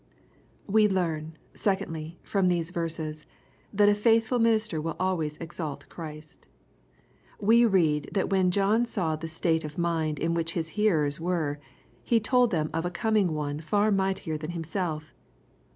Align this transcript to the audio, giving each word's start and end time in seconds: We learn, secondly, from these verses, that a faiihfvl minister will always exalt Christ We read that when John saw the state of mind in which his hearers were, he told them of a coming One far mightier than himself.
We 0.65 0.87
learn, 0.87 1.37
secondly, 1.53 2.17
from 2.23 2.47
these 2.47 2.71
verses, 2.71 3.27
that 3.71 3.87
a 3.87 3.91
faiihfvl 3.91 4.41
minister 4.41 4.81
will 4.81 4.95
always 4.99 5.37
exalt 5.37 5.87
Christ 5.89 6.47
We 7.39 7.65
read 7.65 8.09
that 8.13 8.31
when 8.31 8.49
John 8.49 8.87
saw 8.87 9.15
the 9.15 9.27
state 9.27 9.63
of 9.63 9.77
mind 9.77 10.17
in 10.17 10.33
which 10.33 10.53
his 10.53 10.69
hearers 10.69 11.19
were, 11.19 11.59
he 12.03 12.19
told 12.19 12.49
them 12.49 12.71
of 12.73 12.83
a 12.83 12.89
coming 12.89 13.35
One 13.35 13.59
far 13.59 13.91
mightier 13.91 14.39
than 14.39 14.53
himself. 14.53 15.13